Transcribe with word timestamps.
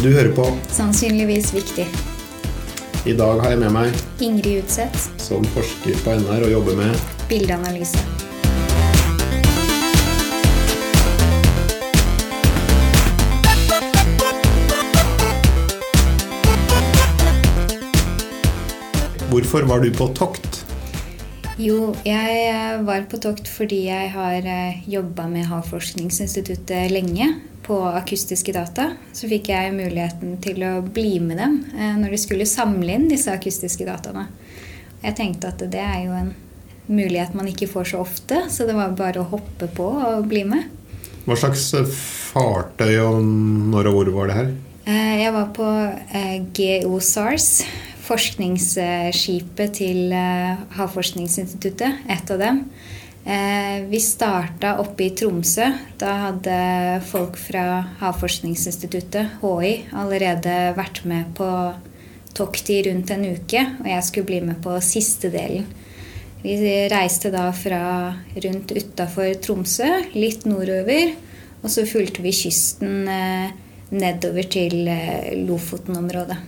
Du 0.00 0.06
hører 0.08 0.30
på. 0.32 0.46
Sannsynligvis 0.72 1.50
viktig. 1.52 1.84
I 3.04 3.12
dag 3.12 3.40
har 3.42 3.50
jeg 3.52 3.58
med 3.60 3.72
meg, 3.74 3.98
Ingrid 4.24 4.62
Utseth, 4.62 5.10
som 5.20 5.44
forsker 5.52 5.98
på 6.00 6.14
NR 6.22 6.46
og 6.46 6.54
jobber 6.54 6.78
med 6.78 7.02
bildeanalyse. 7.28 8.00
Hvorfor 19.28 19.68
var 19.68 19.84
du 19.84 19.92
på 19.92 20.08
tokt? 20.16 20.62
Jo, 21.60 21.92
jeg 22.08 22.80
var 22.88 23.04
på 23.04 23.20
tokt 23.20 23.52
fordi 23.52 23.84
jeg 23.90 24.08
har 24.16 24.50
jobba 24.88 25.28
med 25.28 25.44
Havforskningsinstituttet 25.52 26.88
lenge 26.88 27.34
på 27.70 27.78
akustiske 27.86 28.52
data. 28.52 28.88
Så 29.14 29.28
fikk 29.30 29.52
jeg 29.52 29.74
muligheten 29.76 30.34
til 30.42 30.64
å 30.66 30.80
bli 30.82 31.20
med 31.22 31.38
dem 31.38 31.60
eh, 31.70 31.94
når 32.00 32.16
de 32.16 32.18
skulle 32.18 32.48
samle 32.48 32.96
inn 32.96 33.06
disse 33.10 33.30
akustiske 33.30 33.86
dataene. 33.86 34.26
Jeg 35.04 35.14
tenkte 35.20 35.52
at 35.52 35.62
det 35.70 35.84
er 35.84 36.00
jo 36.08 36.16
en 36.18 36.32
mulighet 36.90 37.36
man 37.38 37.46
ikke 37.46 37.70
får 37.70 37.92
så 37.92 38.00
ofte, 38.02 38.42
så 38.50 38.66
det 38.66 38.74
var 38.74 38.96
bare 38.98 39.22
å 39.22 39.28
hoppe 39.30 39.70
på 39.70 39.86
og 39.86 40.26
bli 40.32 40.42
med. 40.50 40.66
Hva 41.28 41.36
slags 41.38 41.68
fartøy 42.32 42.96
og 43.04 43.20
når 43.22 43.92
og 43.92 44.00
hvor 44.00 44.12
var 44.18 44.32
det 44.32 44.38
her? 44.40 44.50
Eh, 44.90 45.14
jeg 45.22 45.36
var 45.36 45.52
på 45.54 45.70
eh, 45.70 46.36
GOSARS, 46.58 47.50
forskningsskipet 48.10 49.76
til 49.78 50.10
Havforskningsinstituttet. 50.74 52.02
Et 52.10 52.34
av 52.34 52.42
dem. 52.42 52.64
Vi 53.90 54.00
starta 54.00 54.78
oppe 54.80 55.04
i 55.04 55.10
Tromsø. 55.16 55.66
Da 56.00 56.14
hadde 56.24 56.54
folk 57.10 57.36
fra 57.38 57.82
Havforskningsinstituttet, 58.00 59.36
HI, 59.42 59.72
allerede 59.92 60.54
vært 60.78 61.02
med 61.04 61.28
på 61.36 61.48
tokt 62.36 62.70
i 62.72 62.80
rundt 62.88 63.12
en 63.12 63.26
uke. 63.28 63.64
Og 63.82 63.88
jeg 63.92 64.06
skulle 64.06 64.30
bli 64.30 64.40
med 64.44 64.60
på 64.64 64.76
siste 64.84 65.28
delen. 65.32 65.68
Vi 66.40 66.56
reiste 66.88 67.28
da 67.32 67.50
fra 67.52 67.82
rundt 68.40 68.72
utafor 68.72 69.34
Tromsø, 69.44 69.90
litt 70.16 70.46
nordover. 70.48 71.12
Og 71.60 71.68
så 71.68 71.84
fulgte 71.88 72.24
vi 72.24 72.32
kysten 72.32 73.04
nedover 73.90 74.48
til 74.48 74.88
Lofoten-området. 75.44 76.38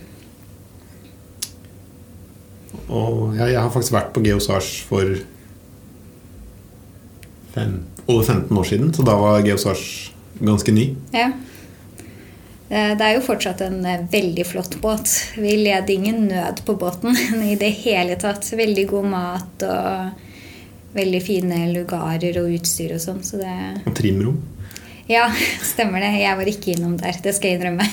Og 2.93 3.35
jeg, 3.37 3.53
jeg, 3.53 3.59
har 3.59 3.71
faktisk 3.71 3.95
vært 3.95 4.11
på 4.15 4.23
Geosars 4.25 4.71
for 4.87 5.13
fem, 7.53 7.79
over 8.05 8.23
15 8.23 8.57
år 8.57 8.69
siden, 8.69 8.93
så 8.93 9.05
da 9.07 9.15
var 9.19 9.45
Geosars 9.45 10.11
ganske 10.39 10.73
ny. 10.75 10.89
Ja. 11.13 11.31
Det 12.73 13.05
er 13.05 13.11
jo 13.13 13.21
fortsatt 13.21 13.61
en 13.61 13.83
veldig 14.09 14.45
flott 14.49 14.79
båt. 14.81 15.11
Vi 15.37 15.51
led 15.59 15.91
ingen 15.93 16.23
nød 16.31 16.63
på 16.65 16.73
båten 16.79 17.13
i 17.51 17.53
det 17.59 17.69
hele 17.83 18.15
tatt. 18.17 18.47
Veldig 18.57 18.87
god 18.89 19.09
mat 19.11 19.65
og 19.67 20.95
veldig 20.97 21.21
fine 21.25 21.59
lugarer 21.73 22.39
og 22.41 22.55
utstyr 22.55 22.95
og 22.95 23.03
sånn. 23.03 23.21
Så 23.25 23.41
det... 23.41 23.53
Og 23.85 23.93
trimrom? 23.97 24.39
Ja, 25.09 25.27
stemmer 25.73 26.03
det. 26.03 26.13
Jeg 26.23 26.39
var 26.39 26.49
ikke 26.49 26.73
innom 26.75 26.97
der, 27.01 27.17
det 27.23 27.35
skal 27.37 27.51
jeg 27.51 27.61
innrømme. 27.61 27.87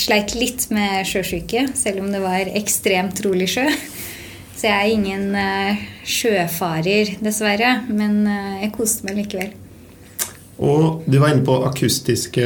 Sleit 0.00 0.36
litt 0.38 0.68
med 0.72 1.06
sjøsyke, 1.08 1.66
selv 1.76 2.02
om 2.02 2.12
det 2.12 2.22
var 2.22 2.48
ekstremt 2.56 3.20
rolig 3.26 3.50
sjø. 3.54 3.66
Så 4.62 4.70
jeg 4.70 4.78
er 4.78 4.92
ingen 4.94 5.32
sjøfarer, 6.06 7.16
dessverre. 7.18 7.72
Men 7.90 8.20
jeg 8.62 8.68
koste 8.76 9.02
meg 9.08 9.16
likevel. 9.18 9.48
Og 10.62 11.02
du 11.10 11.16
var 11.18 11.32
inne 11.32 11.42
på 11.42 11.56
akustiske 11.66 12.44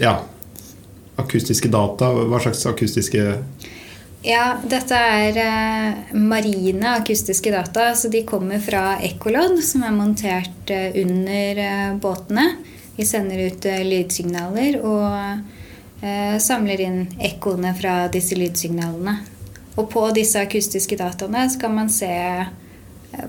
Ja, 0.00 0.14
akustiske 1.20 1.68
data. 1.68 2.08
Hva 2.16 2.40
slags 2.46 2.64
akustiske 2.70 3.26
Ja, 4.24 4.44
dette 4.64 4.96
er 4.96 5.36
marine 6.16 6.94
akustiske 6.96 7.52
data. 7.52 7.90
Så 7.92 8.08
de 8.08 8.24
kommer 8.24 8.64
fra 8.64 8.94
ekkolodd, 9.04 9.60
som 9.68 9.84
er 9.84 9.92
montert 9.92 10.72
under 10.72 11.60
båtene. 12.00 12.46
Vi 12.96 13.04
sender 13.04 13.50
ut 13.50 13.68
lydsignaler 13.84 14.80
og 14.80 15.53
samler 16.40 16.80
inn 16.84 16.98
ekkoene 17.22 17.70
fra 17.78 17.94
disse 18.12 18.36
lydsignalene. 18.36 19.14
Og 19.80 19.86
på 19.90 20.02
disse 20.12 20.42
akustiske 20.42 20.98
dataene 21.00 21.46
skal 21.50 21.72
man 21.72 21.88
se 21.90 22.10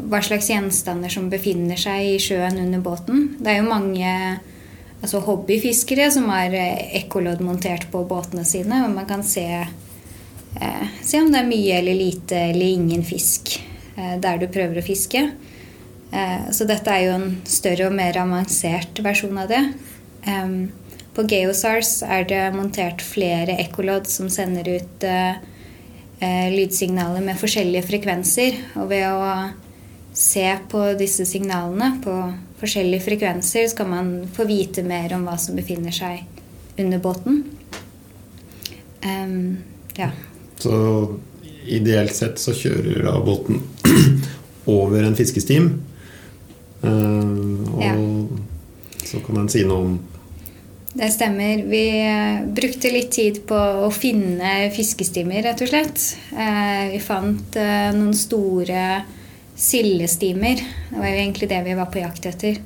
hva 0.09 0.19
slags 0.23 0.49
gjenstander 0.49 1.13
som 1.13 1.29
befinner 1.31 1.79
seg 1.79 2.15
i 2.15 2.19
sjøen 2.21 2.59
under 2.61 2.83
båten. 2.83 3.29
Det 3.39 3.53
er 3.53 3.61
jo 3.61 3.69
mange 3.69 4.11
altså 5.01 5.21
hobbyfiskere 5.25 6.07
som 6.13 6.29
har 6.33 6.53
ekkolodd 6.55 7.43
montert 7.45 7.87
på 7.91 8.03
båtene 8.09 8.45
sine. 8.47 8.83
Og 8.85 8.93
man 8.95 9.07
kan 9.09 9.23
se, 9.23 9.45
eh, 10.61 10.87
se 11.01 11.21
om 11.21 11.31
det 11.31 11.41
er 11.41 11.51
mye 11.51 11.79
eller 11.79 11.99
lite 11.99 12.39
eller 12.51 12.65
ingen 12.65 13.03
fisk 13.03 13.59
eh, 13.97 14.17
der 14.19 14.39
du 14.41 14.47
prøver 14.47 14.81
å 14.81 14.85
fiske. 14.85 15.27
Eh, 16.11 16.49
så 16.51 16.65
dette 16.65 16.89
er 16.91 17.05
jo 17.05 17.17
en 17.19 17.29
større 17.45 17.89
og 17.89 17.97
mer 17.97 18.17
avansert 18.17 19.03
versjon 19.05 19.37
av 19.37 19.51
det. 19.51 19.63
På 21.15 21.23
Geosars 21.31 22.01
er 22.03 22.25
det 22.27 22.41
montert 22.55 23.03
flere 23.05 23.55
ekkolodd 23.63 24.07
som 24.11 24.27
sender 24.33 24.67
ut 24.75 25.05
lydsignaler 26.51 27.23
med 27.23 27.37
forskjellige 27.39 27.85
frekvenser. 27.87 28.57
Og 28.79 28.89
ved 28.91 29.05
å 29.07 29.29
se 30.15 30.45
på 30.71 30.81
disse 30.99 31.25
signalene 31.27 31.97
på 32.03 32.13
forskjellige 32.61 33.03
frekvenser, 33.03 33.67
skal 33.71 33.89
man 33.91 34.11
få 34.33 34.45
vite 34.47 34.83
mer 34.87 35.13
om 35.17 35.25
hva 35.27 35.35
som 35.41 35.57
befinner 35.59 35.95
seg 35.95 36.23
under 36.79 37.01
båten. 37.03 37.43
Um, 39.05 39.57
ja. 39.99 40.09
Så 40.59 40.75
ideelt 41.65 42.15
sett 42.15 42.39
så 42.41 42.55
kjører 42.55 43.03
da 43.05 43.17
båten 43.25 43.61
over 44.77 45.03
en 45.03 45.17
fiskestim. 45.17 45.69
Um, 46.81 47.67
og 47.75 47.83
Ja. 47.83 47.95
så 49.05 49.19
kan 49.25 49.43
den 49.43 49.49
si 49.51 49.63
noe 49.67 49.83
om 49.83 49.99
Det 50.95 51.09
stemmer. 51.11 51.63
Vi 51.67 51.85
brukte 52.55 52.87
litt 52.87 53.09
tid 53.11 53.41
på 53.47 53.57
å 53.83 53.91
finne 53.91 54.69
fiskestimer, 54.71 55.41
rett 55.43 55.59
og 55.65 55.67
slett. 55.67 56.03
Eh, 56.31 56.83
vi 56.93 56.99
fant 57.03 57.57
eh, 57.59 57.89
noen 57.91 58.13
store 58.15 59.01
sildestimer. 59.59 60.61
Det 60.87 60.95
var 60.95 61.09
jo 61.09 61.17
egentlig 61.17 61.49
det 61.51 61.57
vi 61.65 61.73
var 61.75 61.89
på 61.91 61.99
jakt 61.99 62.29
etter. 62.29 62.61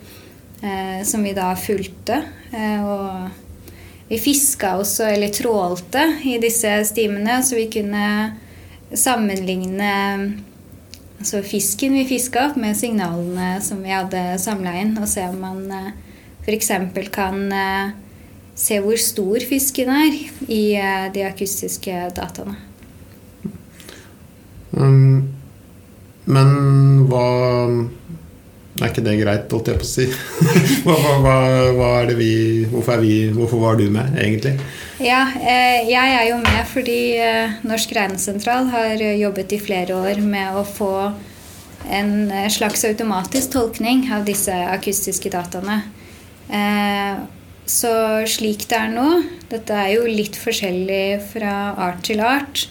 Eh, 0.61 0.99
som 1.09 1.25
vi 1.25 1.31
da 1.33 1.55
fulgte. 1.57 2.19
Eh, 2.53 2.85
og 2.85 4.11
vi 4.11 4.19
fiska 4.21 4.75
også, 4.77 5.07
eller 5.09 5.33
trålte, 5.33 6.03
i 6.29 6.35
disse 6.37 6.75
stimene, 6.85 7.39
så 7.41 7.57
vi 7.57 7.65
kunne 7.73 8.03
sammenligne 8.93 9.95
altså 11.19 11.41
fisken 11.43 11.97
vi 11.97 12.05
fiska 12.11 12.45
opp, 12.51 12.59
med 12.61 12.77
signalene 12.77 13.57
som 13.65 13.81
vi 13.81 13.89
hadde 13.89 14.37
samla 14.37 14.75
inn, 14.83 14.93
og 15.01 15.09
se 15.09 15.25
om 15.31 15.41
man 15.41 15.65
eh, 15.73 15.89
f.eks. 16.45 16.71
kan 17.09 17.41
eh, 17.49 17.97
se 18.59 18.79
hvor 18.83 18.99
stor 18.99 19.45
fisken 19.47 19.91
er 19.93 20.17
i 20.51 20.63
eh, 20.75 21.07
de 21.13 21.23
akustiske 21.27 21.95
dataene. 22.15 22.57
um, 24.75 25.29
Men 26.29 26.51
hva 27.09 27.23
Er 28.79 28.91
ikke 28.91 29.03
det 29.03 29.15
greit, 29.19 29.51
holdt 29.51 29.71
jeg 29.71 29.79
på 29.79 29.83
å 29.83 29.89
si? 29.89 30.05
hva, 30.85 30.95
hva, 31.23 31.37
hva, 31.75 31.87
er 32.01 32.11
det 32.11 32.19
vi 32.19 32.33
hvorfor, 32.71 32.93
er 32.95 33.01
vi 33.03 33.15
hvorfor 33.35 33.59
var 33.63 33.79
du 33.79 33.89
med, 33.91 34.13
egentlig? 34.15 34.53
Ja, 35.03 35.25
eh, 35.35 35.89
jeg 35.89 36.13
er 36.19 36.29
jo 36.29 36.37
med 36.43 36.61
fordi 36.69 37.01
eh, 37.19 37.57
Norsk 37.67 37.91
regnesentral 37.97 38.69
har 38.71 39.03
jobbet 39.19 39.55
i 39.55 39.59
flere 39.63 39.99
år 39.99 40.21
med 40.23 40.55
å 40.55 40.63
få 40.67 40.93
en 41.89 42.31
slags 42.51 42.85
automatisk 42.87 43.51
tolkning 43.55 44.05
av 44.15 44.23
disse 44.27 44.53
akustiske 44.53 45.31
dataene. 45.33 45.81
Eh, 46.47 47.19
Så 47.69 47.91
slik 48.29 48.65
det 48.69 48.77
er 48.79 48.91
nå 48.93 49.07
Dette 49.51 49.75
er 49.77 49.93
jo 49.93 50.09
litt 50.09 50.37
forskjellig 50.39 51.19
fra 51.29 51.53
art 51.77 52.01
til 52.07 52.21
art. 52.25 52.65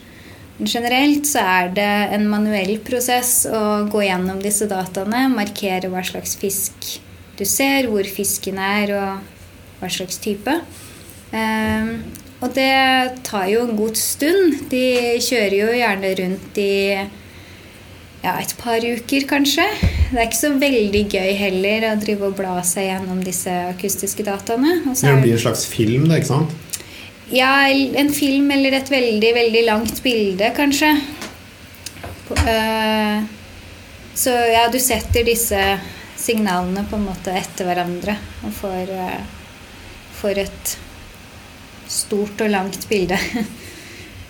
Men 0.59 0.71
generelt 0.71 1.27
så 1.29 1.43
er 1.47 1.69
det 1.77 1.91
en 2.17 2.25
manuell 2.31 2.75
prosess 2.83 3.45
å 3.47 3.85
gå 3.91 4.03
gjennom 4.09 4.41
disse 4.43 4.67
dataene, 4.71 5.29
markere 5.31 5.91
hva 5.93 6.03
slags 6.07 6.35
fisk 6.41 6.97
du 7.39 7.45
ser, 7.47 7.87
hvor 7.87 8.07
fisken 8.11 8.59
er 8.59 8.91
og 8.99 9.79
hva 9.79 9.91
slags 9.95 10.19
type. 10.19 10.57
Ehm, 11.31 11.93
og 12.43 12.51
det 12.57 13.23
tar 13.27 13.47
jo 13.53 13.63
en 13.69 13.79
god 13.79 13.99
stund. 13.99 14.65
De 14.73 14.83
kjører 15.23 15.57
jo 15.61 15.71
gjerne 15.79 16.13
rundt 16.23 16.59
i 16.59 16.75
ja, 18.23 18.37
et 18.41 18.55
par 18.59 18.83
uker, 18.83 19.27
kanskje. 19.31 19.67
Det 20.11 20.19
er 20.19 20.27
ikke 20.27 20.41
så 20.41 20.55
veldig 20.59 21.05
gøy 21.13 21.35
heller 21.39 21.91
å 21.93 21.99
drive 22.01 22.31
og 22.31 22.39
bla 22.39 22.57
seg 22.67 22.89
gjennom 22.89 23.21
disse 23.25 23.53
akustiske 23.69 24.27
dataene. 24.27 24.81
Det 24.91 25.21
blir 25.23 25.37
en 25.37 25.45
slags 25.49 25.67
film, 25.71 26.09
det, 26.09 26.23
ikke 26.23 26.33
sant? 26.33 26.57
ja, 27.31 27.69
en 27.69 28.13
film 28.15 28.51
eller 28.51 28.73
et 28.79 28.91
veldig, 28.91 29.33
veldig 29.35 29.65
langt 29.67 30.03
bilde, 30.03 30.53
kanskje. 30.57 30.95
Øh, 32.31 33.25
Så 34.19 34.31
ja, 34.31 34.65
du 34.73 34.81
setter 34.83 35.23
disse 35.23 35.79
signalene 36.19 36.83
på 36.91 36.97
en 36.97 37.05
måte 37.07 37.31
etter 37.39 37.69
hverandre 37.69 38.17
og 38.43 38.51
får, 38.53 38.91
øh, 38.91 39.21
får 40.19 40.41
et 40.43 40.73
stort 41.87 42.41
og 42.41 42.51
langt 42.51 42.89
bilde. 42.89 43.19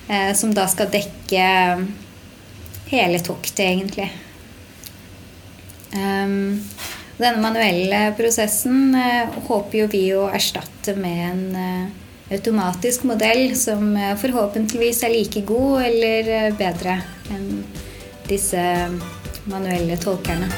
Eh, 0.08 0.31
som 0.32 0.55
da 0.56 0.62
skal 0.64 0.88
dekke 0.88 1.43
hele 2.88 3.20
toktet, 3.20 3.61
egentlig. 3.61 4.08
Um, 5.93 6.64
denne 7.19 7.40
manuelle 7.43 8.12
prosessen 8.17 8.94
uh, 8.94 9.38
håper 9.49 9.79
jo 9.82 9.88
vi 9.93 10.02
å 10.17 10.29
erstatte 10.32 10.94
med 10.96 11.23
en 11.26 11.43
uh, 11.56 12.32
automatisk 12.35 13.06
modell 13.08 13.56
som 13.56 13.90
uh, 13.96 14.14
forhåpentligvis 14.20 15.02
er 15.05 15.14
like 15.17 15.44
god 15.49 15.87
eller 15.88 16.56
bedre 16.58 17.00
enn 17.32 17.62
disse 18.29 18.62
manuelle 19.49 19.96
tolkerne. 20.00 20.49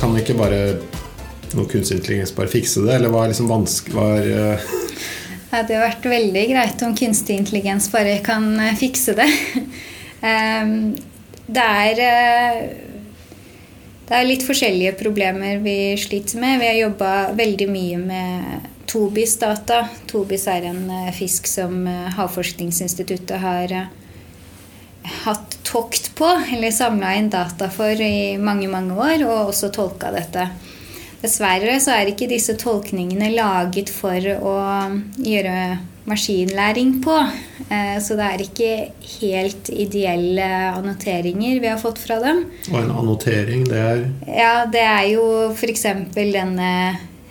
Kan 0.00 0.14
ikke 0.20 0.38
bare 0.38 0.60
noe 1.54 1.68
kunstig 1.70 2.00
intelligens 2.00 2.34
bare 2.34 2.50
fikse 2.50 2.82
det, 2.86 2.96
eller 2.96 3.12
var 3.14 3.30
liksom 3.30 3.50
vanskelig 3.50 4.32
uh... 4.34 4.70
Det 5.46 5.60
hadde 5.62 5.78
vært 5.80 6.06
veldig 6.10 6.42
greit 6.50 6.82
om 6.84 6.94
kunstig 6.98 7.36
intelligens 7.38 7.86
bare 7.92 8.18
kan 8.26 8.48
eh, 8.60 8.74
fikse 8.76 9.14
det. 9.16 9.28
um, 10.20 10.72
det 11.56 11.66
er 11.86 12.02
uh, 12.02 12.58
det 14.06 14.14
er 14.14 14.26
litt 14.28 14.44
forskjellige 14.46 14.92
problemer 15.00 15.62
vi 15.62 15.94
sliter 15.98 16.38
med. 16.42 16.60
Vi 16.60 16.66
har 16.68 16.76
jobba 16.78 17.12
veldig 17.34 17.66
mye 17.70 17.98
med 17.98 18.66
Tobis-data. 18.86 19.80
Tobis 20.06 20.44
er 20.50 20.68
en 20.68 20.84
fisk 21.14 21.48
som 21.50 21.80
Havforskningsinstituttet 22.14 23.42
har 23.42 23.74
hatt 25.24 25.58
tokt 25.66 26.14
på, 26.14 26.28
eller 26.52 26.70
samla 26.70 27.14
inn 27.18 27.30
data 27.30 27.68
for 27.70 28.00
i 28.00 28.36
mange, 28.38 28.68
mange 28.70 28.94
år, 28.94 29.26
og 29.26 29.50
også 29.50 29.70
tolka 29.74 30.12
dette. 30.14 30.48
Dessverre 31.22 31.78
så 31.82 31.96
er 31.96 32.12
ikke 32.12 32.28
disse 32.30 32.56
tolkningene 32.60 33.32
laget 33.34 33.90
for 33.92 34.20
å 34.36 34.56
gjøre 35.16 35.56
maskinlæring 36.06 37.00
på. 37.02 37.16
Eh, 37.66 37.96
så 38.02 38.14
det 38.18 38.28
er 38.28 38.44
ikke 38.44 38.70
helt 39.16 39.72
ideelle 39.74 40.46
annoteringer 40.76 41.58
vi 41.64 41.72
har 41.72 41.80
fått 41.82 41.98
fra 42.04 42.20
dem. 42.22 42.44
Og 42.70 42.78
en 42.82 42.94
annotering, 42.94 43.66
det 43.66 43.82
er 43.82 44.06
Ja, 44.28 44.54
det 44.70 44.84
er 44.86 45.08
jo 45.16 45.26
f.eks. 45.50 45.88
denne 46.14 46.70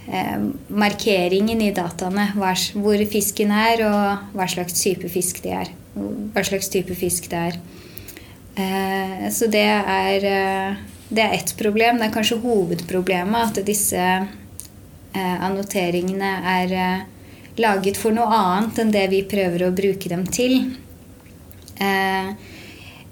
eh, 0.10 0.38
markeringen 0.68 1.64
i 1.64 1.72
dataene. 1.76 2.32
Hvor 2.36 3.08
fisken 3.08 3.56
er, 3.56 3.88
og 3.88 4.36
hva 4.36 4.50
slags 4.52 4.76
type 4.82 5.12
fisk 5.14 5.44
det 5.46 5.58
er 5.64 5.74
hva 5.96 6.44
slags 6.44 6.70
type 6.72 6.96
fisk 6.98 7.30
det 7.32 7.42
er. 7.52 7.60
Eh, 8.56 9.26
så 9.36 9.48
det 9.52 9.66
er, 9.66 10.28
det 11.10 11.22
er 11.22 11.36
ett 11.38 11.54
problem. 11.58 12.00
Det 12.00 12.08
er 12.08 12.16
kanskje 12.16 12.42
hovedproblemet 12.44 13.52
at 13.52 13.68
disse 13.68 14.02
eh, 14.02 15.38
annoteringene 15.46 16.32
er 16.56 16.76
laget 17.62 17.98
for 18.00 18.16
noe 18.16 18.28
annet 18.36 18.82
enn 18.84 18.92
det 18.92 19.06
vi 19.14 19.22
prøver 19.30 19.68
å 19.68 19.76
bruke 19.76 20.12
dem 20.12 20.26
til. 20.28 20.60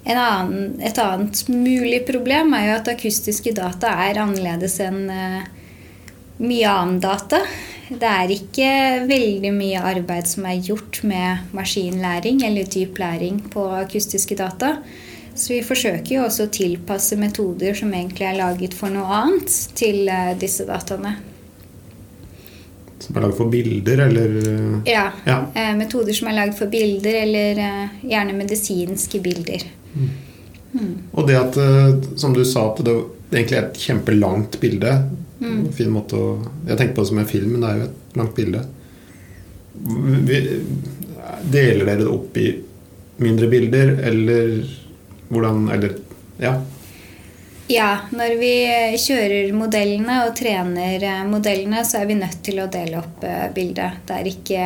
Annen, 0.04 0.82
et 0.84 1.00
annet 1.00 1.44
mulig 1.48 2.02
problem 2.08 2.54
er 2.58 2.66
jo 2.68 2.76
at 2.80 2.92
akustiske 2.92 3.54
data 3.56 3.94
er 4.04 4.20
annerledes 4.24 4.80
enn 4.84 5.06
mye 6.44 6.68
annen 6.68 7.00
data. 7.04 7.44
Det 7.88 8.10
er 8.10 8.32
ikke 8.32 8.70
veldig 9.10 9.52
mye 9.54 9.82
arbeid 9.86 10.28
som 10.30 10.46
er 10.50 10.62
gjort 10.64 11.02
med 11.08 11.54
maskinlæring 11.56 12.42
eller 12.48 12.70
dyp 12.70 12.98
læring 13.00 13.42
på 13.54 13.66
akustiske 13.84 14.38
data. 14.40 14.78
Så 15.36 15.56
vi 15.56 15.62
forsøker 15.66 16.16
jo 16.16 16.24
også 16.28 16.48
å 16.48 16.54
tilpasse 16.54 17.18
metoder 17.18 17.78
som 17.78 17.94
egentlig 17.94 18.28
er 18.30 18.38
laget 18.38 18.76
for 18.78 18.94
noe 18.94 19.08
annet, 19.18 19.54
til 19.78 20.10
eh, 20.12 20.34
disse 20.40 20.68
dataene. 20.70 21.16
Som 23.04 23.18
er 23.18 23.26
laget 23.26 23.40
for 23.40 23.52
bilder, 23.52 24.06
eller 24.08 24.38
Ja. 24.90 25.08
ja. 25.26 25.40
Eh, 25.56 25.74
metoder 25.80 26.16
som 26.16 26.30
er 26.30 26.38
laget 26.38 26.60
for 26.60 26.72
bilder, 26.72 27.18
eller 27.24 27.64
eh, 27.66 27.98
gjerne 28.14 28.38
medisinske 28.38 29.24
bilder. 29.26 29.66
Mm. 29.96 30.14
Mm. 30.74 30.94
Og 31.12 31.28
det 31.30 31.36
at, 31.38 31.58
som 32.18 32.34
du 32.34 32.42
sa, 32.46 32.72
at 32.72 32.80
det 32.86 32.96
egentlig 33.34 33.58
er 33.60 33.68
et 33.68 33.84
kjempelangt 33.84 34.58
bilde 34.62 34.96
Mm. 35.44 35.72
Fin 35.76 35.92
måte 35.92 36.16
å 36.20 36.28
Jeg 36.68 36.78
tenker 36.78 36.96
på 36.96 37.04
det 37.04 37.12
som 37.12 37.20
en 37.20 37.30
film, 37.30 37.56
men 37.56 37.64
det 37.64 37.72
er 37.72 37.80
jo 37.82 37.88
et 37.90 38.20
langt 38.20 38.36
bilde. 38.38 38.62
Vi, 40.28 40.40
deler 41.52 41.84
dere 41.90 42.04
det 42.04 42.12
opp 42.12 42.38
i 42.40 42.48
mindre 43.24 43.50
bilder, 43.52 43.96
eller 44.10 44.54
hvordan 45.30 45.70
Eller 45.74 45.98
ja. 46.42 46.58
Ja, 47.72 47.90
når 48.12 48.36
vi 48.42 48.54
kjører 49.00 49.54
modellene 49.56 50.18
og 50.28 50.34
trener 50.36 51.00
eh, 51.00 51.24
modellene, 51.30 51.86
så 51.88 52.02
er 52.02 52.10
vi 52.10 52.20
nødt 52.20 52.42
til 52.44 52.60
å 52.60 52.68
dele 52.72 53.00
opp 53.00 53.24
eh, 53.24 53.48
bildet. 53.56 54.04
Det 54.08 54.18
er 54.20 54.30
ikke, 54.30 54.66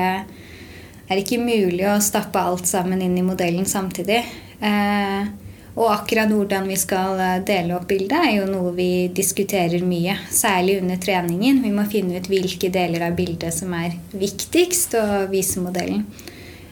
er 1.06 1.22
ikke 1.22 1.38
mulig 1.38 1.86
å 1.86 2.00
stappe 2.02 2.42
alt 2.42 2.66
sammen 2.68 3.04
inn 3.06 3.20
i 3.20 3.26
modellen 3.26 3.70
samtidig. 3.70 4.24
Eh, 4.58 5.30
og 5.78 5.92
akkurat 5.94 6.32
hvordan 6.34 6.66
vi 6.66 6.78
skal 6.80 7.20
eh, 7.22 7.36
dele 7.46 7.76
opp 7.78 7.86
bildet, 7.92 8.18
er 8.18 8.40
jo 8.40 8.48
noe 8.50 8.74
vi 8.74 9.08
diskuterer 9.14 9.84
mye. 9.86 10.18
Særlig 10.34 10.80
under 10.82 10.98
treningen. 11.02 11.62
Vi 11.62 11.74
må 11.74 11.86
finne 11.92 12.18
ut 12.18 12.30
hvilke 12.32 12.72
deler 12.74 13.06
av 13.12 13.18
bildet 13.18 13.54
som 13.54 13.76
er 13.78 13.94
viktigst 14.10 14.98
å 14.98 15.06
vise 15.30 15.62
modellen. 15.62 16.08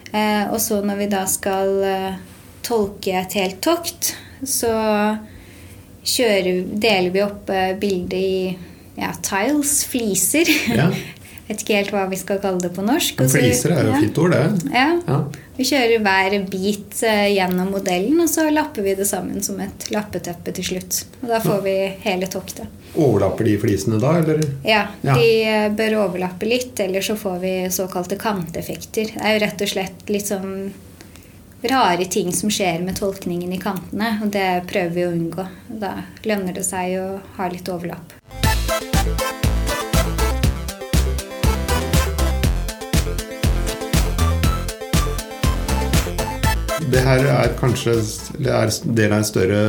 Eh, 0.09 0.49
og 0.49 0.57
så 0.63 0.81
når 0.81 1.03
vi 1.03 1.11
da 1.11 1.21
skal 1.29 1.75
eh, 1.85 2.17
tolke 2.65 3.15
et 3.21 3.37
helt 3.37 3.61
tokt, 3.63 4.15
så 4.45 4.71
kjører, 6.05 6.65
deler 6.73 7.13
vi 7.13 7.21
opp 7.25 7.51
bildet 7.81 8.19
i 8.19 8.35
ja, 8.95 9.11
tiles, 9.21 9.83
fliser. 9.85 10.49
Ja. 10.75 10.89
Vet 11.45 11.61
ikke 11.61 11.75
helt 11.77 11.91
hva 11.93 12.07
vi 12.09 12.17
skal 12.17 12.39
kalle 12.41 12.57
det 12.63 12.71
på 12.73 12.81
norsk. 12.81 13.19
Fliser 13.29 13.75
er 13.75 13.83
jo 13.85 13.91
ja. 13.91 13.97
fint 14.01 14.17
ord, 14.17 14.33
det. 14.33 14.71
Ja. 14.73 14.85
ja. 15.05 15.17
Vi 15.55 15.67
kjører 15.69 16.01
hver 16.01 16.35
bit 16.49 17.03
eh, 17.05 17.27
gjennom 17.35 17.69
modellen, 17.75 18.17
og 18.23 18.31
så 18.31 18.47
lapper 18.49 18.85
vi 18.85 18.95
det 18.97 19.05
sammen 19.05 19.43
som 19.45 19.59
et 19.61 19.85
lappeteppe 19.93 20.55
til 20.57 20.65
slutt. 20.71 21.03
Og 21.21 21.29
da 21.29 21.39
får 21.43 21.61
vi 21.67 21.75
hele 22.07 22.31
toktet. 22.33 22.81
Overlapper 22.95 23.45
de 23.45 23.53
flisene 23.61 23.99
da, 24.01 24.15
eller? 24.23 24.41
Ja, 24.65 24.87
ja, 25.05 25.19
de 25.19 25.29
eh, 25.45 25.67
bør 25.77 25.99
overlappe 26.07 26.49
litt, 26.49 26.73
eller 26.81 27.05
så 27.05 27.13
får 27.19 27.37
vi 27.43 27.53
såkalte 27.77 28.17
kanteffekter. 28.17 29.13
Det 29.13 29.21
er 29.21 29.37
jo 29.37 29.45
rett 29.45 29.63
og 29.67 29.73
slett 29.75 30.11
litt 30.15 30.33
sånn 30.33 30.55
rare 31.71 32.05
ting 32.11 32.33
som 32.33 32.51
skjer 32.51 32.83
med 32.85 32.99
tolkningen 32.99 33.53
i 33.53 33.61
kantene, 33.61 34.17
og 34.23 34.33
det 34.35 34.65
prøver 34.69 34.95
vi 34.95 35.07
å 35.07 35.13
unngå. 35.15 35.47
Da 35.81 35.97
lønner 36.27 36.55
det 36.57 36.65
seg 36.67 36.97
å 37.01 37.07
ha 37.37 37.49
litt 37.51 37.71
overlapp. 37.71 38.15
det 46.95 47.01
her 47.03 47.25
er 47.27 47.55
kanskje 47.59 47.97
det 48.39 48.51
er 48.55 48.69
del 48.97 49.13
av 49.13 49.23
et 49.23 49.27
større 49.27 49.63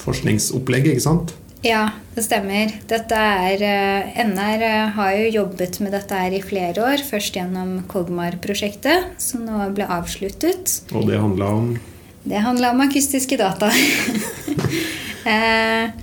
forskningsopplegg, 0.00 0.92
ikke 0.92 1.04
sant? 1.04 1.34
Ja, 1.64 1.88
det 2.14 2.22
stemmer. 2.26 2.72
Er, 2.90 3.62
eh, 3.62 4.24
NR 4.26 4.62
eh, 4.62 4.88
har 4.96 5.12
jo 5.16 5.30
jobbet 5.40 5.80
med 5.80 5.92
dette 5.96 6.14
her 6.14 6.32
i 6.36 6.42
flere 6.44 6.82
år. 6.84 7.04
Først 7.04 7.36
gjennom 7.36 7.82
Kogmar-prosjektet, 7.88 9.16
som 9.18 9.46
nå 9.46 9.70
ble 9.74 9.88
avsluttet. 9.88 10.82
Og 10.92 11.08
det 11.08 11.20
handla 11.20 11.48
om? 11.48 11.70
Det 12.26 12.42
handla 12.42 12.70
om 12.74 12.82
akustiske 12.84 13.38
data. 13.40 13.70
eh, 15.32 15.94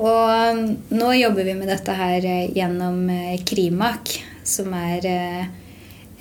og 0.00 0.64
nå 0.90 1.12
jobber 1.20 1.44
vi 1.46 1.58
med 1.58 1.68
dette 1.68 1.94
her 1.94 2.24
eh, 2.24 2.48
gjennom 2.56 3.04
Krimak, 3.44 4.16
som 4.44 4.72
er 4.74 5.08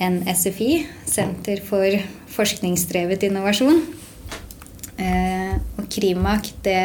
en 0.04 0.22
SFI, 0.28 0.86
Senter 1.06 1.62
for 1.66 2.00
forskningsdrevet 2.34 3.24
innovasjon. 3.28 3.84
Eh, 4.98 5.54
og 5.80 5.88
Krimak 5.92 6.50
det 6.66 6.82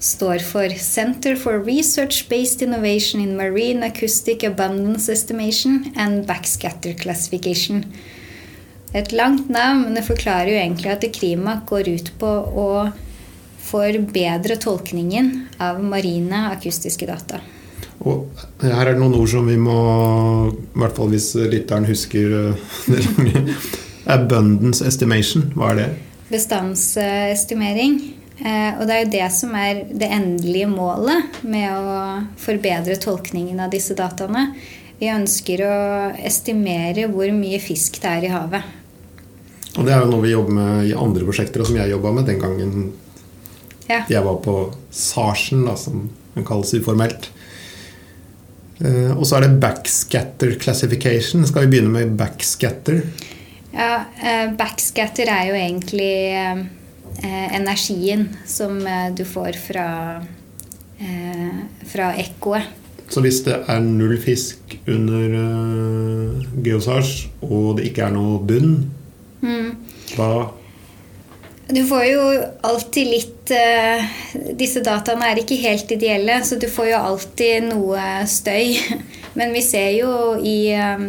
står 0.00 0.38
for 0.38 0.68
Center 0.78 1.36
for 1.36 1.60
Research-Based 1.64 2.62
Innovation 2.62 3.20
in 3.20 3.36
Marine 3.36 3.82
Acoustic 3.82 4.42
Abundance 4.42 5.12
Estimation 5.12 5.92
and 5.96 6.26
Backscatter 6.26 6.94
Classification. 6.98 7.84
Et 8.92 9.12
langt 9.12 9.48
navn, 9.48 9.82
men 9.82 9.94
det 9.94 10.06
forklarer 10.08 10.48
jo 10.50 10.58
egentlig 10.58 10.90
at 10.90 11.04
Krimak 11.14 11.66
går 11.68 11.92
ut 11.92 12.12
på 12.18 12.30
å 12.64 12.70
forbedre 13.60 14.56
tolkningen 14.58 15.30
av 15.60 15.82
marine 15.84 16.46
akustiske 16.50 17.06
data. 17.06 17.42
Og 18.00 18.24
her 18.64 18.80
er 18.80 18.94
det 18.94 19.02
noen 19.02 19.18
ord 19.20 19.28
som 19.28 19.44
vi 19.46 19.58
må, 19.60 19.76
i 20.48 20.80
hvert 20.80 20.96
fall 20.96 21.12
hvis 21.12 21.34
lytteren 21.36 21.84
husker 21.84 22.32
eh, 22.40 23.44
Abundance 24.16 24.80
estimation, 24.88 25.52
hva 25.52 25.74
er 25.74 25.82
det? 25.82 25.88
Bestandsestimering. 26.30 28.19
Eh, 28.40 28.72
og 28.78 28.86
det 28.88 28.94
er 28.94 29.02
jo 29.04 29.12
det 29.12 29.26
som 29.36 29.54
er 29.58 29.82
det 29.90 30.08
endelige 30.08 30.68
målet 30.70 31.40
med 31.44 31.68
å 31.76 31.96
forbedre 32.40 32.96
tolkningen 33.00 33.60
av 33.60 33.72
disse 33.74 33.96
dataene. 33.98 34.46
Vi 35.00 35.10
ønsker 35.12 35.62
å 35.64 35.74
estimere 36.28 37.08
hvor 37.12 37.28
mye 37.36 37.60
fisk 37.60 38.00
det 38.00 38.14
er 38.14 38.28
i 38.28 38.32
havet. 38.32 38.76
Og 39.76 39.84
det 39.86 39.92
er 39.94 40.02
jo 40.02 40.10
noe 40.10 40.24
vi 40.24 40.32
jobber 40.32 40.56
med 40.56 40.88
i 40.88 40.96
andre 40.96 41.26
prosjekter, 41.28 41.62
og 41.62 41.68
som 41.68 41.78
jeg 41.78 41.92
jobba 41.92 42.14
med 42.16 42.26
den 42.28 42.40
gangen 42.42 42.90
Ja. 43.90 44.04
jeg 44.08 44.22
var 44.24 44.40
på 44.44 44.72
Sarsen, 44.90 45.64
da, 45.66 45.76
som 45.76 46.08
den 46.34 46.44
kalles 46.44 46.72
uformelt. 46.74 47.30
Eh, 48.80 49.12
og 49.12 49.26
så 49.26 49.36
er 49.36 49.46
det 49.46 49.60
backscatter 49.60 50.56
classification. 50.60 51.44
Skal 51.46 51.66
vi 51.66 51.76
begynne 51.76 51.92
med 51.92 52.16
backscatter? 52.16 53.02
Ja, 53.74 54.04
eh, 54.22 54.50
backscatter 54.56 55.28
er 55.28 55.48
jo 55.50 55.54
egentlig 55.54 56.68
energien 57.28 58.28
som 58.46 58.78
eh, 58.86 59.10
du 59.14 59.24
får 59.28 59.58
fra, 59.60 59.88
eh, 60.98 61.58
fra 61.92 62.12
ekkoet. 62.16 62.76
Så 63.10 63.20
hvis 63.24 63.40
det 63.42 63.56
er 63.66 63.80
null 63.82 64.14
fisk 64.22 64.76
under 64.86 65.32
uh, 65.34 66.44
geosage, 66.62 67.26
og 67.42 67.80
det 67.80 67.88
ikke 67.90 68.06
er 68.06 68.14
noe 68.14 68.38
bunn, 68.46 68.90
Mm. 69.40 69.70
da 70.18 70.50
Du 71.72 71.80
får 71.88 72.02
jo 72.04 72.24
alltid 72.60 73.06
litt 73.08 73.50
eh, 73.56 74.04
Disse 74.58 74.82
dataene 74.84 75.30
er 75.30 75.40
ikke 75.40 75.56
helt 75.62 75.90
ideelle, 75.94 76.42
så 76.44 76.58
du 76.60 76.66
får 76.68 76.90
jo 76.90 76.98
alltid 76.98 77.70
noe 77.70 78.02
støy. 78.28 78.76
Men 79.38 79.54
vi 79.56 79.62
ser 79.64 79.94
jo 79.96 80.12
i, 80.36 80.74
eh, 80.76 81.06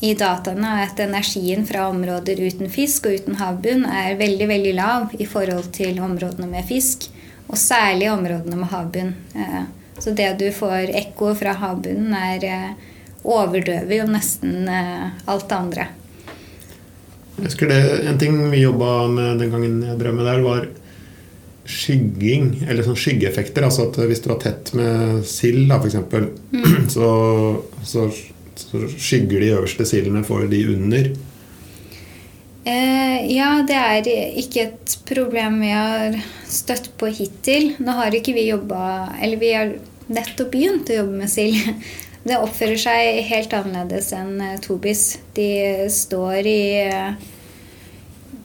i 0.00 0.14
dataene 0.18 0.80
at 0.82 1.00
energien 1.00 1.66
fra 1.66 1.88
områder 1.92 2.40
uten 2.42 2.70
fisk 2.72 3.06
og 3.08 3.20
uten 3.20 3.38
havbunn 3.40 3.86
er 3.86 4.18
veldig 4.18 4.48
veldig 4.50 4.74
lav 4.76 5.14
i 5.18 5.26
forhold 5.28 5.70
til 5.76 6.00
områdene 6.02 6.48
med 6.50 6.66
fisk. 6.68 7.08
Og 7.46 7.58
særlig 7.60 8.08
områdene 8.12 8.56
med 8.56 8.72
havbunn. 8.72 9.14
Eh, 9.36 9.64
Så 9.98 10.10
det 10.10 10.38
du 10.40 10.48
får 10.50 10.90
ekko 10.90 11.34
fra 11.38 11.52
havbunnen, 11.54 12.14
er 12.18 12.44
eh, 12.44 12.70
overdøver 13.22 14.00
jo 14.00 14.06
nesten 14.10 14.66
eh, 14.68 15.12
alt 15.30 15.48
det 15.48 15.56
andre. 15.56 15.86
Jeg 17.36 17.46
husker 17.46 17.70
det, 17.70 18.08
En 18.08 18.18
ting 18.18 18.50
vi 18.50 18.64
jobba 18.64 19.06
med 19.08 19.38
den 19.38 19.50
gangen 19.54 19.82
jeg 19.82 19.98
drev 20.00 20.14
med 20.14 20.26
der, 20.26 20.42
var 20.42 20.66
skygging, 21.64 22.66
eller 22.68 22.84
sånn 22.84 22.98
skyggeeffekter. 22.98 23.64
Altså 23.64 23.88
at 23.88 23.98
hvis 24.10 24.22
du 24.24 24.28
var 24.32 24.40
tett 24.42 24.74
med 24.76 25.24
sild, 25.28 25.70
f.eks., 25.72 25.96
mm. 26.10 26.88
så, 26.94 27.08
så, 27.86 28.08
så 28.60 28.86
skygger 28.94 29.40
de 29.40 29.52
øverste 29.56 29.86
sildene 29.88 30.24
for 30.26 30.46
de 30.50 30.60
under. 30.74 31.10
Eh, 32.64 33.18
ja, 33.34 33.48
det 33.66 33.76
er 33.76 34.06
ikke 34.40 34.62
et 34.70 34.94
problem 35.04 35.58
vi 35.60 35.72
har 35.74 36.16
støtt 36.48 36.88
på 37.00 37.10
hittil. 37.12 37.74
Nå 37.84 37.96
har 37.98 38.14
ikke 38.16 38.32
vi 38.32 38.46
jobba 38.48 39.10
Eller 39.20 39.36
vi 39.36 39.50
har 39.52 39.74
nettopp 40.08 40.50
begynt 40.54 40.88
å 40.88 40.98
jobbe 41.02 41.20
med 41.24 41.32
sild. 41.32 41.60
Det 42.24 42.38
oppfører 42.40 42.78
seg 42.80 43.18
helt 43.28 43.52
annerledes 43.52 44.08
enn 44.16 44.38
eh, 44.40 44.60
tobis. 44.64 45.18
De 45.36 45.48
står 45.92 46.48
i 46.48 46.60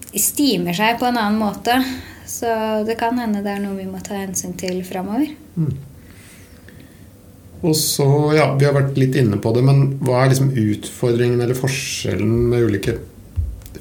De 0.10 0.20
stimer 0.20 0.76
seg 0.76 1.00
på 1.00 1.08
en 1.08 1.20
annen 1.22 1.40
måte. 1.40 1.78
Så 2.30 2.50
det 2.86 3.00
kan 3.00 3.18
hende 3.18 3.42
det 3.46 3.56
er 3.56 3.64
noe 3.64 3.78
vi 3.80 3.88
må 3.88 4.04
ta 4.04 4.20
hensyn 4.20 4.52
til 4.60 4.84
framover. 4.86 5.32
Og 7.60 7.76
så, 7.76 8.08
ja, 8.38 8.54
Vi 8.56 8.68
har 8.68 8.76
vært 8.76 8.98
litt 9.00 9.18
inne 9.20 9.40
på 9.42 9.52
det, 9.56 9.64
men 9.68 9.98
hva 10.06 10.24
er 10.24 10.32
liksom 10.32 10.54
utfordringen 10.56 11.42
eller 11.44 11.58
forskjellen 11.58 12.48
med 12.52 12.70
ulike 12.70 13.00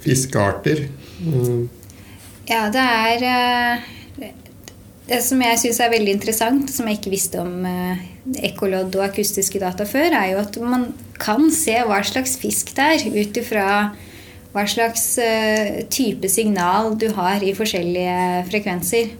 fiskearter? 0.02 0.88
Mm, 1.22 1.68
Ja, 2.48 2.68
det 2.72 2.80
er 2.80 3.24
eh, 3.28 4.30
Det 5.08 5.20
som 5.24 5.40
jeg 5.42 5.58
syns 5.60 5.80
er 5.80 5.92
veldig 5.92 6.14
interessant, 6.16 6.70
som 6.72 6.88
jeg 6.88 6.98
ikke 6.98 7.12
visste 7.12 7.40
om 7.40 7.64
eh, 7.68 8.02
ekkolodd 8.50 8.96
og 8.98 9.06
akustiske 9.06 9.60
data 9.60 9.86
før, 9.88 10.12
er 10.12 10.32
jo 10.32 10.42
at 10.42 10.58
man 10.60 10.90
kan 11.18 11.48
se 11.54 11.76
hva 11.86 12.02
slags 12.04 12.36
fisk 12.40 12.74
det 12.76 12.84
er 12.84 13.06
ut 13.14 13.40
ifra 13.40 13.68
hva 14.52 14.64
slags 14.68 15.18
eh, 15.22 15.84
type 15.92 16.28
signal 16.32 16.94
du 16.98 17.08
har 17.16 17.42
i 17.44 17.54
forskjellige 17.56 18.44
frekvenser. 18.48 19.12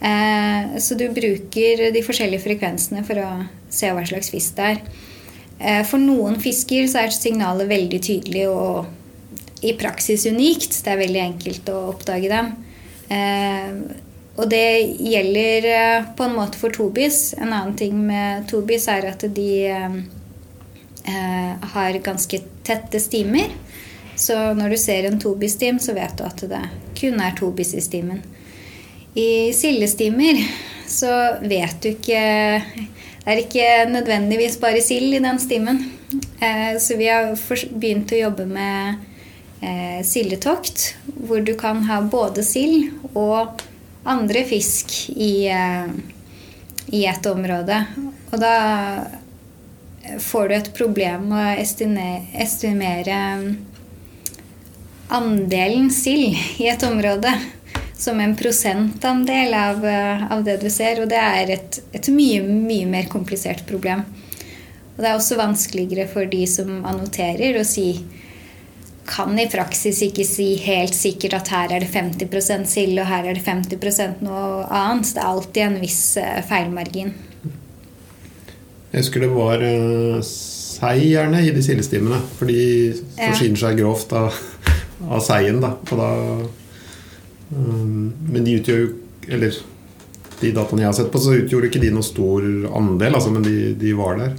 Eh, 0.00 0.78
Så 0.78 0.94
du 0.94 1.08
bruker 1.12 1.90
de 1.92 2.02
forskjellige 2.02 2.44
frekvensene 2.46 3.04
for 3.04 3.20
å 3.20 3.30
se 3.70 3.90
hva 3.92 4.04
slags 4.06 4.30
fisk 4.32 4.56
det 4.56 4.68
er. 4.74 4.80
Eh, 5.60 5.82
For 5.84 5.98
noen 5.98 6.40
fisker 6.40 6.88
så 6.88 7.04
er 7.04 7.14
signalet 7.14 7.68
veldig 7.68 8.00
tydelig 8.00 8.46
og 8.48 8.86
i 9.62 9.74
praksis 9.76 10.24
unikt. 10.26 10.82
Det 10.84 10.92
er 10.94 11.02
veldig 11.02 11.24
enkelt 11.24 11.68
å 11.68 11.80
oppdage 11.92 12.30
dem. 12.32 12.54
Eh, 13.10 13.74
og 14.40 14.48
det 14.48 14.96
gjelder 14.96 15.66
eh, 15.68 16.08
på 16.16 16.24
en 16.24 16.36
måte 16.38 16.56
for 16.56 16.72
tobis. 16.72 17.34
En 17.36 17.52
annen 17.52 17.76
ting 17.76 17.98
med 18.06 18.48
tobis 18.48 18.88
er 18.88 19.10
at 19.10 19.26
de 19.36 19.50
eh, 19.68 19.98
eh, 21.04 21.68
har 21.74 22.00
ganske 22.04 22.40
tette 22.64 23.00
stimer. 23.02 23.52
Så 24.16 24.36
når 24.56 24.74
du 24.74 24.76
ser 24.80 25.08
en 25.08 25.20
tobis-stim, 25.20 25.78
så 25.80 25.94
vet 25.96 26.16
du 26.16 26.24
at 26.24 26.40
det 26.48 26.60
kun 26.96 27.20
er 27.20 27.36
tobis 27.36 27.74
i 27.76 27.84
stimen. 27.84 28.22
I 29.14 29.52
sildestimer 29.52 30.38
så 30.90 31.10
vet 31.42 31.80
du 31.82 31.88
ikke 31.92 32.20
Det 33.20 33.32
er 33.34 33.40
ikke 33.42 33.68
nødvendigvis 33.90 34.56
bare 34.62 34.80
sild 34.82 35.14
i 35.14 35.20
den 35.22 35.38
stimen. 35.38 35.80
Eh, 36.40 36.78
Så 36.80 36.96
vi 36.96 37.06
har 37.10 37.34
begynt 37.78 38.10
å 38.12 38.20
jobbe 38.20 38.46
med 38.48 39.02
eh, 39.62 40.00
sildetokt, 40.06 40.94
hvor 41.26 41.44
du 41.44 41.52
kan 41.60 41.82
ha 41.84 42.00
både 42.00 42.42
sild 42.42 42.88
og 43.14 43.60
andre 44.08 44.42
fisk 44.48 45.10
i, 45.12 45.46
eh, 45.52 45.92
i 46.96 47.04
et 47.06 47.26
område. 47.28 47.82
Og 48.32 48.40
da 48.40 48.54
får 50.18 50.48
du 50.48 50.54
et 50.56 50.72
problem 50.74 51.28
med 51.28 51.44
å 51.44 51.60
estime- 51.60 52.24
estimere 52.40 53.20
andelen 55.10 55.90
sild 55.92 56.34
i 56.58 56.70
et 56.72 56.82
område 56.88 57.30
som 58.00 58.20
en 58.20 58.36
prosentandel 58.36 59.54
av, 59.54 59.84
eh, 59.84 60.32
av 60.32 60.44
det 60.44 60.56
du 60.62 60.70
ser. 60.70 61.02
Og 61.02 61.10
det 61.10 61.20
er 61.20 61.52
et, 61.56 61.80
et 61.92 62.08
mye, 62.14 62.42
mye 62.42 62.88
mer 62.88 63.10
komplisert 63.12 63.66
problem. 63.68 64.06
Og 64.96 65.04
det 65.04 65.10
er 65.10 65.18
også 65.18 65.38
vanskeligere 65.40 66.08
for 66.08 66.28
de 66.28 66.46
som 66.48 66.82
annoterer, 66.84 67.60
å 67.60 67.66
si 67.66 67.92
kan 69.10 69.38
i 69.40 69.46
praksis 69.50 69.98
ikke 70.06 70.24
si 70.28 70.52
helt 70.62 70.94
sikkert 70.94 71.34
at 71.40 71.48
her 71.50 71.72
er 71.74 71.82
det 71.82 71.90
50% 71.90 72.68
sild 72.70 73.00
og 73.00 73.08
her 73.08 73.26
er 73.26 73.34
det 73.34 73.42
50 73.42 74.20
noe 74.22 74.68
annet. 74.68 75.10
Det 75.14 75.22
er 75.22 75.30
alltid 75.32 75.62
en 75.64 75.80
viss 75.82 76.04
eh, 76.20 76.38
feilmargin. 76.46 77.10
Jeg 78.90 79.04
husker 79.04 79.22
det 79.22 79.30
var 79.32 79.62
uh, 79.62 80.18
sei 80.22 81.12
gjerne 81.12 81.42
i 81.46 81.50
de 81.54 81.62
sildestimene, 81.62 82.18
for 82.38 82.50
de 82.50 82.62
forsyner 83.14 83.60
seg 83.60 83.76
grovt 83.78 84.14
av, 84.18 84.38
av 85.06 85.22
seien. 85.22 85.60
Da. 85.62 85.76
Og 85.78 86.00
da 86.00 86.10
men 87.50 88.44
de 88.46 88.52
utgjør 88.60 88.76
jo 88.78 88.90
Eller 89.30 89.56
de 90.40 90.52
dataene 90.54 90.84
jeg 90.84 90.88
har 90.88 90.96
sett 90.96 91.10
på, 91.12 91.20
så 91.20 91.34
utgjorde 91.36 91.68
ikke 91.68 91.82
de 91.82 91.90
noe 91.92 92.06
stor 92.06 92.44
andel, 92.76 93.12
altså, 93.12 93.32
men 93.34 93.44
de, 93.44 93.74
de 93.78 93.92
var 93.98 94.16
der. 94.20 94.38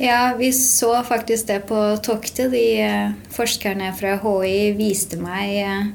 Ja, 0.00 0.34
vi 0.38 0.52
så 0.52 1.02
faktisk 1.04 1.46
det 1.46 1.58
på 1.68 1.78
toktet. 2.02 2.50
De 2.52 2.64
eh, 2.80 3.12
forskerne 3.32 3.90
fra 3.96 4.14
HI 4.22 4.70
viste 4.78 5.18
meg 5.20 5.56
eh, 5.60 5.88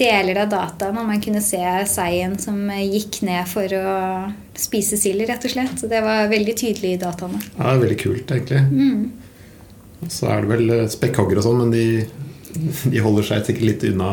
deler 0.00 0.42
av 0.42 0.50
dataen, 0.52 0.98
og 1.00 1.08
man 1.08 1.22
kunne 1.22 1.40
se 1.44 1.62
seien 1.88 2.36
som 2.42 2.58
eh, 2.72 2.84
gikk 2.96 3.22
ned 3.28 3.48
for 3.48 3.76
å 3.78 3.94
spise 4.58 4.98
sild, 5.00 5.24
rett 5.28 5.44
og 5.48 5.54
slett. 5.54 5.76
Så 5.80 5.88
det 5.92 6.02
var 6.04 6.32
veldig 6.32 6.56
tydelig 6.58 6.96
i 6.96 7.00
dataene. 7.00 7.40
Ja, 7.54 7.70
det 7.70 7.76
er 7.76 7.84
veldig 7.86 8.00
kult, 8.02 8.34
egentlig. 8.36 8.64
Mm. 8.72 10.10
Så 10.10 10.28
er 10.32 10.42
det 10.42 10.50
vel 10.50 10.74
spekkhoggere 10.90 11.40
og 11.40 11.46
sånn, 11.46 11.62
men 11.62 11.72
de, 11.72 11.86
de 12.92 13.04
holder 13.04 13.28
seg 13.30 13.46
sikkert 13.46 13.68
litt 13.70 13.88
unna. 13.92 14.12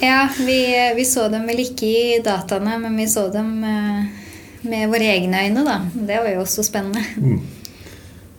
Ja, 0.00 0.28
vi, 0.38 0.92
vi 0.96 1.04
så 1.04 1.28
dem 1.32 1.46
vel 1.48 1.62
ikke 1.64 1.88
i 1.88 2.20
dataene, 2.24 2.78
men 2.82 2.96
vi 3.00 3.08
så 3.08 3.28
dem 3.32 3.52
eh, 3.64 4.24
med 4.66 4.88
våre 4.92 5.12
egne 5.16 5.46
øyne, 5.46 5.64
da. 5.66 5.78
Det 5.94 6.18
var 6.22 6.32
jo 6.34 6.42
også 6.44 6.64
spennende. 6.66 7.02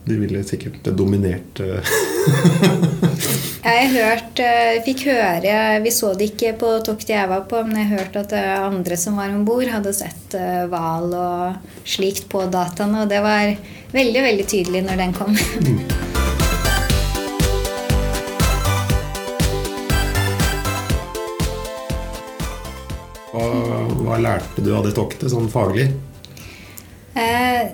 De 0.08 0.16
ville 0.16 0.40
sikkert 0.46 0.86
dominert 0.96 1.60
eh, 1.60 1.90
Jeg 3.68 3.88
hørt, 3.92 4.40
eh, 4.40 4.78
fikk 4.86 5.02
høre 5.10 5.56
Vi 5.84 5.90
så 5.92 6.14
det 6.16 6.30
ikke 6.30 6.54
på 6.60 6.70
toktet 6.86 7.12
jeg 7.16 7.28
var 7.28 7.42
på, 7.50 7.60
men 7.66 7.82
jeg 7.82 7.90
hørte 7.90 8.22
at 8.24 8.32
eh, 8.38 8.54
andre 8.64 8.96
som 9.00 9.18
var 9.20 9.34
om 9.34 9.44
bord, 9.48 9.66
hadde 9.68 9.92
sett 9.96 10.36
eh, 10.38 10.64
hval 10.70 11.12
og 11.12 11.84
slikt 11.84 12.30
på 12.32 12.46
dataene, 12.48 13.04
og 13.04 13.12
det 13.12 13.20
var 13.24 13.52
veldig, 13.92 14.22
veldig 14.30 14.46
tydelig 14.48 14.84
når 14.86 15.02
den 15.02 15.16
kom. 15.16 15.36
hva, 15.36 16.07
lærte 24.22 24.62
du 24.64 24.70
av 24.76 24.84
det 24.86 24.94
toktet, 24.96 25.30
sånn 25.32 25.50
faglig? 25.52 25.88
Eh, 27.14 27.68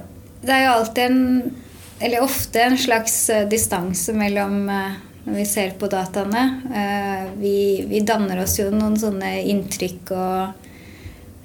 Det 0.45 0.53
er 0.53 0.65
jo 0.67 0.73
alltid 0.79 1.05
en 1.05 1.55
Eller 2.01 2.23
ofte 2.23 2.61
en 2.63 2.77
slags 2.79 3.31
eh, 3.31 3.47
distanse 3.49 4.13
mellom 4.13 4.69
eh, 4.69 4.97
når 5.25 5.35
vi 5.39 5.45
ser 5.49 5.71
på 5.81 5.89
dataene. 5.89 6.43
Eh, 6.75 7.31
Vi, 7.41 7.85
vi 7.89 8.01
danner 8.01 8.43
oss 8.43 8.59
jo 8.59 8.71
noen 8.71 8.97
sånne 9.01 9.31
inntrykk 9.49 10.11
og, 10.13 10.67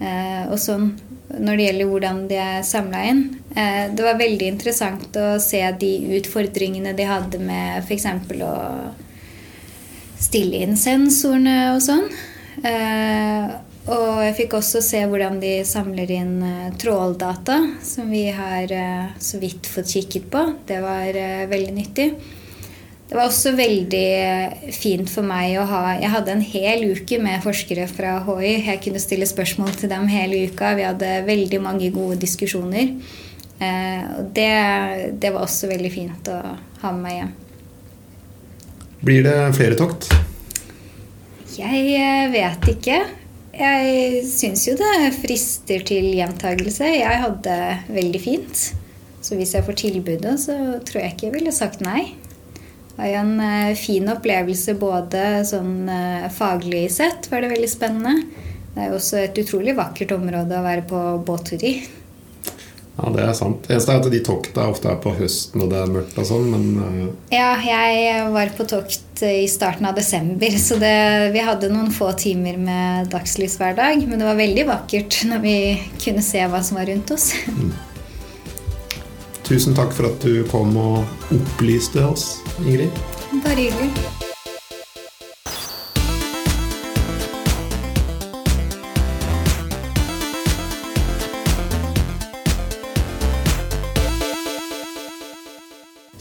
eh, 0.01 0.49
og 0.49 0.57
sånn 0.59 0.89
når 1.29 1.57
det 1.57 1.65
gjelder 1.67 1.85
hvordan 1.91 2.19
de 2.27 2.37
er 2.41 2.63
samla 2.65 3.03
inn. 3.11 3.21
Eh, 3.55 3.85
Det 3.93 4.03
var 4.03 4.17
veldig 4.19 4.47
interessant 4.49 5.15
å 5.15 5.39
se 5.39 5.61
de 5.79 5.93
utfordringene 6.17 6.95
de 6.97 7.05
hadde 7.05 7.39
med 7.39 7.83
f.eks. 7.85 8.05
å 8.41 8.53
stille 10.19 10.63
inn 10.65 10.75
sensorene 10.75 11.75
og 11.75 11.81
sånn. 11.85 12.09
Og 13.89 14.19
jeg 14.21 14.35
fikk 14.37 14.57
også 14.59 14.81
se 14.85 14.99
hvordan 15.09 15.39
de 15.41 15.53
samler 15.65 16.11
inn 16.13 16.43
eh, 16.45 16.73
tråldata, 16.77 17.57
som 17.81 18.11
vi 18.13 18.27
har 18.35 18.69
eh, 18.69 19.15
så 19.17 19.39
vidt 19.41 19.69
fått 19.69 19.95
kikket 19.95 20.27
på. 20.29 20.43
Det 20.69 20.77
var 20.83 21.17
eh, 21.17 21.47
veldig 21.49 21.73
nyttig. 21.73 22.09
Det 23.09 23.17
var 23.17 23.25
også 23.25 23.55
veldig 23.57 24.69
fint 24.75 25.09
for 25.09 25.25
meg 25.25 25.55
å 25.57 25.63
ha 25.65 25.95
Jeg 25.97 26.11
hadde 26.13 26.33
en 26.35 26.43
hel 26.45 26.83
uke 26.93 27.17
med 27.17 27.41
forskere 27.41 27.87
fra 27.89 28.19
HI. 28.27 28.51
Jeg 28.67 28.83
kunne 28.83 29.01
stille 29.01 29.25
spørsmål 29.25 29.71
til 29.79 29.89
dem 29.89 30.05
hele 30.11 30.43
uka. 30.45 30.75
Vi 30.77 30.85
hadde 30.85 31.09
veldig 31.25 31.61
mange 31.63 31.89
gode 31.95 32.19
diskusjoner. 32.21 32.91
Og 33.59 34.29
det, 34.37 34.51
det 35.17 35.31
var 35.33 35.41
også 35.41 35.71
veldig 35.71 35.89
fint 35.91 36.29
å 36.29 36.37
ha 36.83 36.91
med 36.93 37.01
meg 37.01 37.15
hjem. 37.17 37.33
Blir 39.09 39.25
det 39.25 39.35
flere 39.57 39.79
tokt? 39.81 40.11
Jeg 41.57 42.29
vet 42.37 42.69
ikke. 42.75 43.01
Jeg 43.59 44.21
syns 44.23 44.61
jo 44.69 44.77
det 44.79 45.09
frister 45.19 45.81
til 45.83 46.13
gjentagelse. 46.15 46.85
Jeg 46.95 47.23
hadde 47.25 47.41
det 47.43 47.95
veldig 47.97 48.21
fint. 48.23 48.61
Så 49.19 49.35
hvis 49.35 49.51
jeg 49.51 49.65
får 49.67 49.75
tilbudet, 49.81 50.37
så 50.39 50.55
tror 50.87 51.01
jeg 51.01 51.15
ikke 51.15 51.27
jeg 51.27 51.35
ville 51.35 51.51
sagt 51.51 51.83
nei. 51.83 52.13
Det 52.55 52.95
var 52.95 53.09
jo 53.11 53.17
en 53.19 53.33
eh, 53.43 53.75
fin 53.79 54.07
opplevelse 54.11 54.77
både 54.79 55.25
sånn 55.47 55.91
eh, 55.91 56.29
faglig 56.35 56.85
sett 56.95 57.27
var 57.31 57.43
det 57.43 57.51
veldig 57.51 57.69
spennende. 57.71 58.47
Det 58.73 58.85
er 58.85 58.89
jo 58.93 58.99
også 58.99 59.19
et 59.25 59.39
utrolig 59.43 59.75
vakkert 59.75 60.15
område 60.15 60.55
å 60.55 60.63
være 60.63 60.87
på 60.87 61.03
båttur 61.27 61.63
i. 61.67 61.73
Ja, 62.99 63.11
det 63.15 63.23
er 63.23 63.35
sant. 63.37 63.61
Det 63.63 63.75
eneste 63.75 63.93
er 63.93 64.01
at 64.01 64.11
de 64.11 64.19
tokta 64.25 64.65
ofte 64.67 64.89
er 64.91 64.97
på 64.99 65.13
høsten 65.15 65.63
og 65.63 65.71
det 65.71 65.79
er 65.79 65.91
mørkt 65.93 66.17
og 66.19 66.27
sånn, 66.27 66.49
men 66.51 66.65
uh, 66.79 67.05
Ja, 67.31 67.53
jeg 67.63 68.25
var 68.33 68.51
på 68.57 68.67
tokt 68.67 69.23
i 69.23 69.45
starten 69.51 69.87
av 69.87 69.95
desember, 69.95 70.55
så 70.59 70.79
det, 70.79 70.95
vi 71.35 71.43
hadde 71.43 71.71
noen 71.71 71.91
få 71.95 72.11
timer 72.19 72.59
med 72.59 73.11
dagslys 73.13 73.57
hver 73.59 73.75
dag. 73.79 74.03
Men 74.07 74.19
det 74.19 74.27
var 74.27 74.39
veldig 74.39 74.65
vakkert 74.69 75.21
når 75.29 75.43
vi 75.43 75.57
kunne 75.99 76.23
se 76.25 76.43
hva 76.43 76.63
som 76.63 76.79
var 76.79 76.91
rundt 76.91 77.15
oss. 77.15 77.31
tusen 79.49 79.77
takk 79.77 79.95
for 79.95 80.11
at 80.11 80.23
du 80.23 80.43
kom 80.51 80.75
og 80.77 81.35
opplyste 81.35 82.03
oss, 82.05 82.35
Ingrid. 82.65 83.05
Bare 83.43 83.69
hyggelig. 83.69 84.18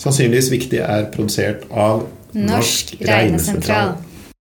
Sannsynligvis 0.08 0.46
viktig 0.50 0.78
er 0.80 1.10
produsert 1.12 1.66
av 1.68 2.06
Norsk 2.32 2.94
Regnesentral. 3.04 3.98